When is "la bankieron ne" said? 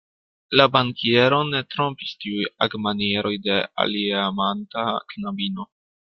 0.59-1.61